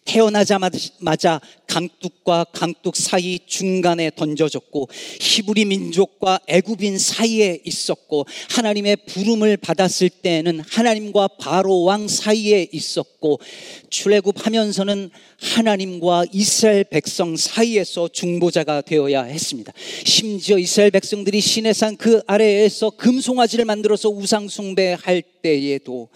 태어나자마자 0.05 1.41
강둑과 1.73 2.45
강둑 2.53 2.97
사이 2.97 3.39
중간에 3.47 4.11
던져졌고 4.15 4.91
히브리 5.21 5.65
민족과 5.65 6.41
애굽인 6.47 6.99
사이에 6.99 7.61
있었고 7.65 8.27
하나님의 8.51 8.97
부름을 9.07 9.57
받았을 9.57 10.11
때에는 10.11 10.61
하나님과 10.69 11.29
바로 11.39 11.85
왕 11.85 12.09
사이에 12.09 12.69
있었고 12.73 13.41
출애굽하면서는 13.89 15.09
하나님과 15.41 16.27
이스라엘 16.33 16.85
백성 16.85 17.37
사이에서 17.37 18.09
중보자가 18.09 18.83
되어야 18.83 19.23
했습니다. 19.23 19.73
심지어 20.05 20.59
이스라엘 20.59 20.91
백성들이 20.91 21.41
시내산 21.41 21.97
그 21.97 22.21
아래에서 22.27 22.91
금송아지를 22.91 23.65
만들어서 23.65 24.11
우상 24.11 24.49
숭배할 24.49 25.23
때에도 25.43 26.09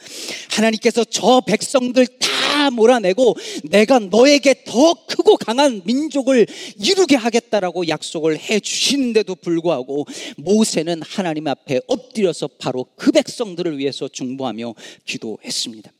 하나님께서 0.50 1.04
저 1.04 1.40
백성들 1.46 2.06
다 2.06 2.70
몰아내고 2.70 3.36
내가 3.64 3.98
너에게 3.98 4.64
더 4.64 4.94
크고 5.06 5.36
강한 5.46 5.80
민족을 5.84 6.44
이루게 6.76 7.14
하겠다라고 7.14 7.86
약속을 7.86 8.36
해 8.36 8.58
주시는데도 8.58 9.36
불구하고 9.36 10.04
모세는 10.38 11.02
하나님 11.02 11.46
앞에 11.46 11.82
엎드려서 11.86 12.48
바로 12.58 12.84
그 12.96 13.12
백성들을 13.12 13.78
위해서 13.78 14.08
중보하며 14.08 14.74
기도했습니다. 15.04 15.92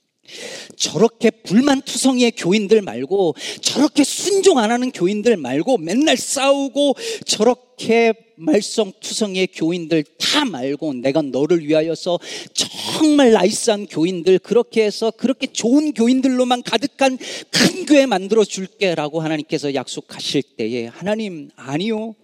저렇게 0.76 1.30
불만투성이의 1.30 2.32
교인들 2.32 2.82
말고 2.82 3.34
저렇게 3.60 4.04
순종 4.04 4.58
안 4.58 4.70
하는 4.70 4.90
교인들 4.90 5.36
말고 5.36 5.78
맨날 5.78 6.16
싸우고 6.16 6.94
저렇게 7.24 8.14
말썽투성이의 8.36 9.48
교인들 9.48 10.04
다 10.18 10.44
말고 10.44 10.94
내가 10.94 11.22
너를 11.22 11.66
위하여서 11.66 12.18
정말 12.52 13.32
나이스한 13.32 13.86
교인들 13.86 14.38
그렇게 14.38 14.84
해서 14.84 15.10
그렇게 15.10 15.46
좋은 15.46 15.92
교인들로만 15.92 16.62
가득한 16.62 17.18
큰 17.50 17.86
교회 17.86 18.06
만들어 18.06 18.44
줄게라고 18.44 19.20
하나님께서 19.20 19.74
약속하실 19.74 20.42
때에 20.56 20.86
하나님 20.86 21.50
아니요 21.56 22.14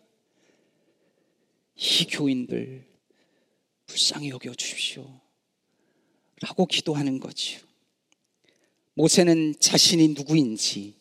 이 1.77 2.05
교인들 2.11 2.85
불쌍히 3.87 4.31
여겨 4.31 4.55
주십시오 4.55 5.23
라고 6.43 6.67
기도하는 6.67 7.21
거지요. 7.21 7.61
모세는 8.95 9.55
자신이 9.59 10.09
누구인지, 10.09 10.95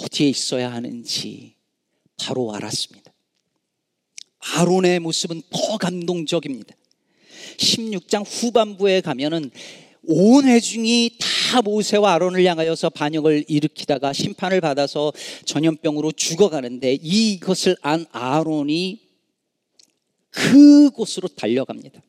어디에 0.00 0.28
있어야 0.28 0.72
하는지 0.72 1.54
바로 2.18 2.54
알았습니다. 2.54 3.12
아론의 4.38 5.00
모습은 5.00 5.42
더 5.50 5.76
감동적입니다. 5.78 6.74
16장 7.58 8.24
후반부에 8.26 9.00
가면은 9.02 9.50
온 10.04 10.48
회중이 10.48 11.18
다 11.20 11.62
모세와 11.62 12.14
아론을 12.14 12.44
향하여서 12.44 12.90
반역을 12.90 13.44
일으키다가 13.46 14.12
심판을 14.12 14.60
받아서 14.60 15.12
전염병으로 15.44 16.12
죽어가는데 16.12 16.98
이것을 17.00 17.76
안 17.82 18.06
아론이 18.10 19.00
그곳으로 20.30 21.28
달려갑니다. 21.28 22.02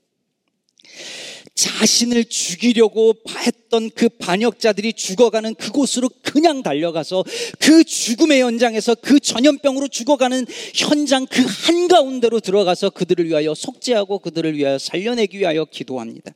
자신을 1.55 2.25
죽이려고 2.25 3.13
했던 3.45 3.91
그 3.93 4.09
반역자들이 4.09 4.93
죽어가는 4.93 5.53
그곳으로 5.55 6.09
그냥 6.23 6.63
달려가서 6.63 7.23
그 7.59 7.83
죽음의 7.83 8.41
현장에서 8.41 8.95
그 8.95 9.19
전염병으로 9.19 9.87
죽어가는 9.87 10.47
현장 10.73 11.27
그 11.27 11.43
한가운데로 11.45 12.39
들어가서 12.39 12.89
그들을 12.89 13.27
위하여 13.27 13.53
속죄하고 13.53 14.19
그들을 14.19 14.57
위하여 14.57 14.79
살려내기 14.79 15.39
위하여 15.39 15.65
기도합니다. 15.65 16.33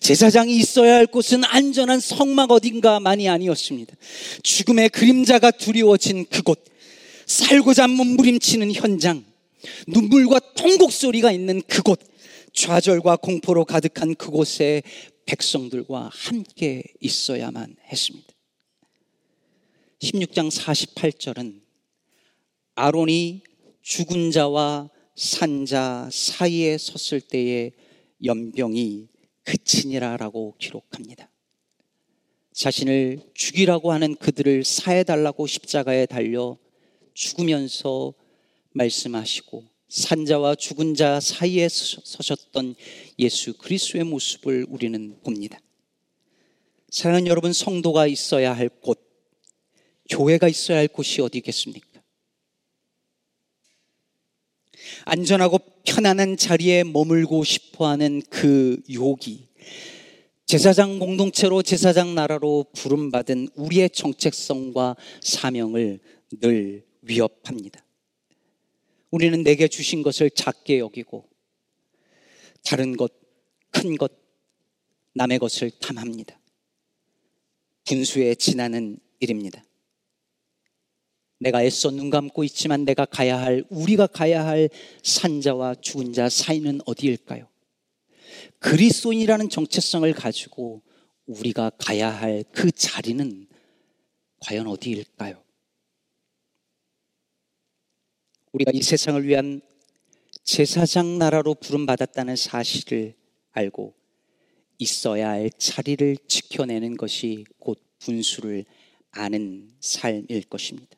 제사장이 0.00 0.56
있어야 0.56 0.94
할 0.94 1.06
곳은 1.06 1.42
안전한 1.44 1.98
성막 1.98 2.52
어딘가만이 2.52 3.28
아니었습니다. 3.28 3.94
죽음의 4.44 4.90
그림자가 4.90 5.50
두려워진 5.50 6.24
그곳, 6.30 6.64
살고자 7.26 7.88
몸부림치는 7.88 8.72
현장, 8.72 9.24
눈물과 9.88 10.40
통곡 10.54 10.92
소리가 10.92 11.32
있는 11.32 11.62
그곳, 11.66 11.98
좌절과 12.56 13.16
공포로 13.16 13.66
가득한 13.66 14.14
그곳에 14.14 14.82
백성들과 15.26 16.10
함께 16.10 16.82
있어야만 17.00 17.76
했습니다. 17.84 18.28
16장 20.00 20.50
48절은 20.50 21.60
아론이 22.74 23.42
죽은 23.82 24.30
자와 24.30 24.88
산자 25.14 26.08
사이에 26.10 26.78
섰을 26.78 27.20
때의 27.20 27.72
연병이 28.24 29.08
그치니라라고 29.44 30.54
기록합니다. 30.58 31.30
자신을 32.54 33.20
죽이라고 33.34 33.92
하는 33.92 34.14
그들을 34.14 34.64
사해달라고 34.64 35.46
십자가에 35.46 36.06
달려 36.06 36.56
죽으면서 37.12 38.14
말씀하시고 38.72 39.75
산자와 39.88 40.56
죽은 40.56 40.94
자 40.94 41.20
사이에 41.20 41.68
서셨던 41.68 42.74
예수 43.18 43.56
그리스도의 43.56 44.04
모습을 44.04 44.66
우리는 44.68 45.16
봅니다. 45.22 45.60
사랑하는 46.90 47.26
여러분, 47.26 47.52
성도가 47.52 48.06
있어야 48.06 48.52
할 48.52 48.68
곳, 48.68 49.00
교회가 50.08 50.48
있어야 50.48 50.78
할 50.78 50.88
곳이 50.88 51.20
어디겠습니까? 51.20 51.86
안전하고 55.04 55.58
편안한 55.84 56.36
자리에 56.36 56.84
머물고 56.84 57.44
싶어 57.44 57.86
하는 57.86 58.22
그 58.28 58.82
욕이 58.92 59.48
제사장 60.46 60.98
공동체로 60.98 61.62
제사장 61.62 62.14
나라로 62.14 62.66
부름받은 62.74 63.48
우리의 63.54 63.90
정체성과 63.90 64.96
사명을 65.20 66.00
늘 66.40 66.84
위협합니다. 67.02 67.85
우리는 69.16 69.42
내게 69.42 69.66
주신 69.66 70.02
것을 70.02 70.28
작게 70.28 70.78
여기고 70.78 71.26
다른 72.62 72.98
것, 72.98 73.14
큰 73.70 73.96
것, 73.96 74.12
남의 75.14 75.38
것을 75.38 75.70
탐합니다. 75.70 76.38
분수에 77.84 78.34
지나는 78.34 78.98
일입니다. 79.20 79.64
내가 81.38 81.64
애써 81.64 81.90
눈 81.90 82.10
감고 82.10 82.44
있지만 82.44 82.84
내가 82.84 83.06
가야 83.06 83.40
할, 83.40 83.64
우리가 83.70 84.06
가야 84.06 84.44
할 84.44 84.68
산자와 85.02 85.76
죽은 85.76 86.12
자 86.12 86.28
사이는 86.28 86.80
어디일까요? 86.84 87.48
그리스도인이라는 88.58 89.48
정체성을 89.48 90.12
가지고 90.12 90.82
우리가 91.24 91.70
가야 91.78 92.10
할 92.10 92.44
그 92.52 92.70
자리는 92.70 93.46
과연 94.40 94.66
어디일까요? 94.66 95.42
우리가 98.56 98.70
이 98.72 98.80
세상을 98.80 99.22
위한 99.26 99.60
제사장 100.42 101.18
나라로 101.18 101.56
부름받았다는 101.56 102.36
사실을 102.36 103.14
알고 103.52 103.92
있어야 104.78 105.28
할 105.28 105.50
자리를 105.50 106.16
지켜내는 106.26 106.96
것이 106.96 107.44
곧 107.58 107.78
분수를 107.98 108.64
아는 109.10 109.68
삶일 109.80 110.44
것입니다. 110.48 110.96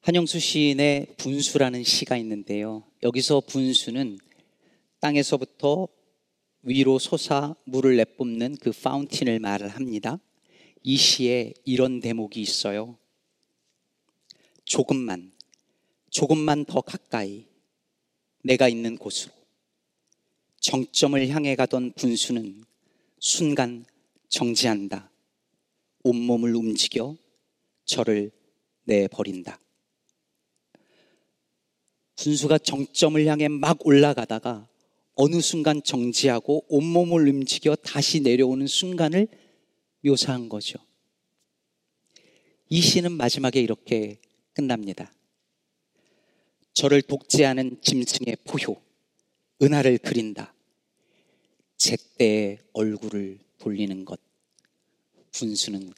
한영수 0.00 0.40
시인의 0.40 1.16
분수라는 1.18 1.84
시가 1.84 2.16
있는데요. 2.16 2.84
여기서 3.02 3.42
분수는 3.42 4.16
땅에서부터 5.00 5.86
위로 6.62 6.98
솟아 6.98 7.56
물을 7.64 7.96
내뿜는 7.96 8.56
그 8.62 8.70
파운틴을 8.70 9.38
말을 9.40 9.68
합니다. 9.68 10.18
이 10.82 10.96
시에 10.96 11.52
이런 11.66 12.00
대목이 12.00 12.40
있어요. 12.40 12.96
조금만 14.64 15.32
조금만 16.10 16.64
더 16.64 16.80
가까이 16.80 17.46
내가 18.42 18.68
있는 18.68 18.96
곳으로 18.96 19.32
정점을 20.60 21.28
향해 21.28 21.54
가던 21.54 21.92
분수는 21.92 22.64
순간 23.18 23.84
정지한다. 24.28 25.10
온몸을 26.02 26.54
움직여 26.54 27.16
저를 27.84 28.30
내버린다. 28.84 29.58
분수가 32.16 32.58
정점을 32.58 33.24
향해 33.26 33.48
막 33.48 33.86
올라가다가 33.86 34.68
어느 35.14 35.40
순간 35.40 35.82
정지하고 35.82 36.64
온몸을 36.68 37.28
움직여 37.28 37.76
다시 37.76 38.20
내려오는 38.20 38.66
순간을 38.66 39.28
묘사한 40.00 40.48
거죠. 40.48 40.78
이 42.68 42.80
시는 42.80 43.12
마지막에 43.12 43.60
이렇게 43.60 44.20
끝납니다. 44.52 45.12
저를 46.78 47.02
독재하는 47.02 47.78
짐승의 47.80 48.36
포효, 48.44 48.80
은하를 49.60 49.98
그린다. 49.98 50.54
제때의 51.76 52.58
얼굴을 52.72 53.40
돌리는 53.58 54.04
것, 54.04 54.20
분수는 55.32 55.92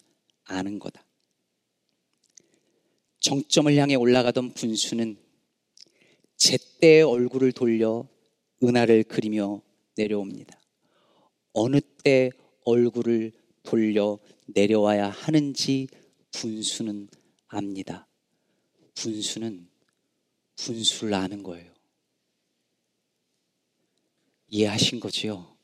아는 0.44 0.78
거다. 0.78 1.04
정점을 3.18 3.76
향해 3.76 3.94
올라가던 3.94 4.54
분수는 4.54 5.18
제때의 6.38 7.02
얼굴을 7.02 7.52
돌려 7.52 8.08
은하를 8.62 9.02
그리며 9.02 9.60
내려옵니다. 9.96 10.58
어느 11.52 11.82
때 12.02 12.30
얼굴을 12.64 13.32
돌려 13.64 14.18
내려와야 14.46 15.10
하는지 15.10 15.88
분수는 16.32 17.10
압니다. 17.48 18.08
분수는 18.94 19.69
분수를 20.64 21.14
아는 21.14 21.42
거예요. 21.42 21.70
이해하신 24.48 25.00
거지요? 25.00 25.56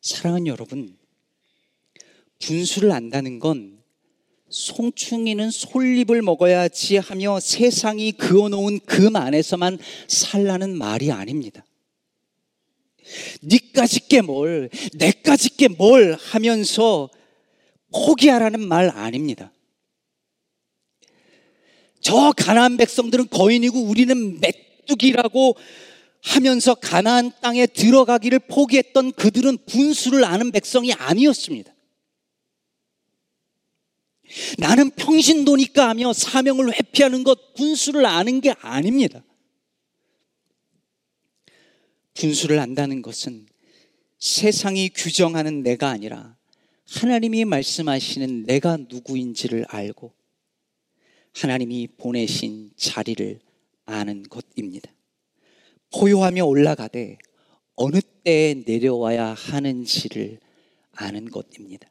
사랑하는 0.00 0.46
여러분, 0.46 0.98
분수를 2.40 2.92
안다는 2.92 3.38
건 3.38 3.82
송충이는 4.50 5.50
솔잎을 5.50 6.22
먹어야지 6.22 6.98
하며 6.98 7.40
세상이 7.40 8.12
그어놓은 8.12 8.80
금 8.80 9.16
안에서만 9.16 9.78
살라는 10.06 10.76
말이 10.76 11.10
아닙니다. 11.10 11.64
니까짓 13.42 14.08
게 14.08 14.20
뭘, 14.20 14.68
내까짓 14.94 15.56
게뭘 15.56 16.14
하면서 16.14 17.08
포기하라는 17.92 18.60
말 18.66 18.90
아닙니다. 18.90 19.53
저 22.04 22.34
가나안 22.36 22.76
백성들은 22.76 23.30
거인이고 23.30 23.82
우리는 23.82 24.38
메뚜기라고 24.38 25.56
하면서 26.20 26.74
가나안 26.74 27.32
땅에 27.40 27.66
들어가기를 27.66 28.40
포기했던 28.40 29.12
그들은 29.12 29.56
분수를 29.66 30.22
아는 30.24 30.52
백성이 30.52 30.92
아니었습니다. 30.92 31.74
나는 34.58 34.90
평신도니까 34.90 35.88
하며 35.88 36.12
사명을 36.12 36.74
회피하는 36.74 37.24
것 37.24 37.54
분수를 37.54 38.04
아는 38.04 38.42
게 38.42 38.54
아닙니다. 38.60 39.24
분수를 42.12 42.58
안다는 42.58 43.00
것은 43.00 43.46
세상이 44.18 44.90
규정하는 44.90 45.62
내가 45.62 45.88
아니라 45.88 46.36
하나님이 46.86 47.46
말씀하시는 47.46 48.44
내가 48.44 48.76
누구인지를 48.76 49.64
알고 49.68 50.12
하나님이 51.34 51.88
보내신 51.96 52.70
자리를 52.76 53.40
아는 53.86 54.22
것입니다. 54.22 54.90
포효하며 55.92 56.44
올라가되 56.44 57.18
어느 57.76 58.00
때에 58.22 58.62
내려와야 58.66 59.34
하는지를 59.34 60.40
아는 60.92 61.30
것입니다. 61.30 61.90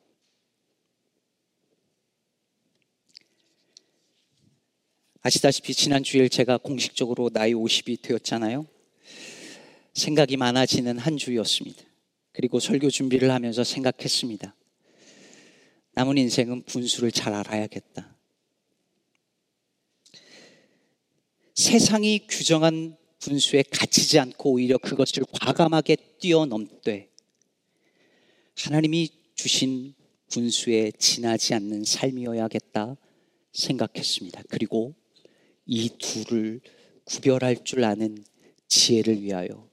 아시다시피 5.22 5.74
지난 5.74 6.04
주일 6.04 6.30
제가 6.30 6.58
공식적으로 6.58 7.30
나이 7.30 7.54
50이 7.54 8.02
되었잖아요. 8.02 8.68
생각이 9.94 10.36
많아지는 10.38 10.98
한 10.98 11.18
주였습니다. 11.18 11.82
그리고 12.34 12.60
설교 12.60 12.90
준비를 12.90 13.32
하면서 13.32 13.64
생각했습니다. 13.64 14.56
남은 15.94 16.18
인생은 16.18 16.64
분수를 16.64 17.12
잘 17.12 17.34
알아야겠다. 17.34 18.13
세상이 21.56 22.26
규정한 22.28 22.98
분수에 23.20 23.64
갇히지 23.70 24.18
않고 24.20 24.54
오히려 24.54 24.80
그것을 24.80 25.24
과감하게 25.32 25.98
뛰어넘되 26.20 27.10
하나님이 28.58 29.10
주신 29.36 29.94
분수에 30.32 30.92
지나지 30.98 31.54
않는 31.54 31.84
삶이어야겠다 31.84 32.98
생각했습니다. 33.54 34.44
그리고 34.50 34.96
이 35.66 35.90
둘을 35.90 36.60
구별할 37.06 37.64
줄 37.64 37.84
아는 37.84 38.24
지혜를 38.68 39.22
위하여 39.22 39.70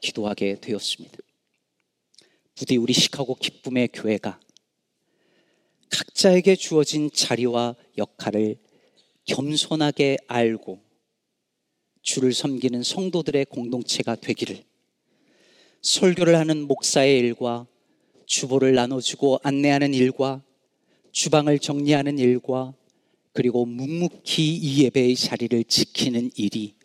기도하게 0.00 0.60
되었습니다. 0.60 1.18
부디 2.54 2.76
우리 2.76 2.92
시카고 2.92 3.34
기쁨의 3.34 3.88
교회가 3.92 4.38
각자에게 5.90 6.54
주어진 6.54 7.10
자리와 7.10 7.74
역할을 7.96 8.56
겸손하게 9.24 10.18
알고 10.28 10.87
주를 12.08 12.32
섬기는 12.32 12.82
성도들의 12.82 13.44
공동체가 13.50 14.14
되기를. 14.14 14.64
설교를 15.82 16.36
하는 16.36 16.66
목사의 16.66 17.18
일과 17.18 17.66
주보를 18.24 18.74
나눠주고 18.74 19.40
안내하는 19.42 19.92
일과 19.92 20.42
주방을 21.12 21.58
정리하는 21.58 22.18
일과 22.18 22.72
그리고 23.34 23.66
묵묵히 23.66 24.56
이 24.56 24.84
예배의 24.84 25.16
자리를 25.16 25.64
지키는 25.64 26.30
일이 26.34 26.76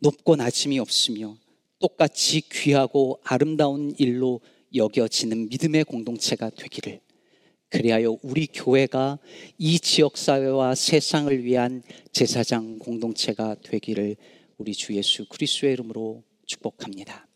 높고 0.00 0.36
낮음이 0.36 0.78
없으며 0.78 1.38
똑같이 1.78 2.42
귀하고 2.42 3.20
아름다운 3.24 3.94
일로 3.96 4.42
여겨지는 4.74 5.48
믿음의 5.48 5.84
공동체가 5.84 6.50
되기를 6.50 7.00
그리하여 7.74 8.16
우리 8.22 8.46
교회가 8.46 9.18
이 9.58 9.80
지역 9.80 10.16
사회와 10.16 10.76
세상을 10.76 11.42
위한 11.42 11.82
제사장 12.12 12.78
공동체가 12.78 13.56
되기를 13.64 14.14
우리 14.58 14.72
주 14.72 14.94
예수 14.94 15.28
그리스도의 15.28 15.72
이름으로 15.72 16.22
축복합니다. 16.46 17.26